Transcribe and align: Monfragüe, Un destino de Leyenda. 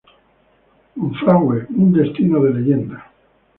Monfragüe, 0.95 1.67
Un 1.81 1.93
destino 1.99 2.37
de 2.43 2.49
Leyenda. 2.55 2.99